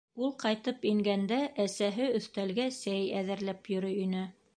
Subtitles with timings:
[0.27, 4.25] Ул ҡайтып ингәндә, әсәһе өҫтәлгә сәй әҙерләп йөрөй ине.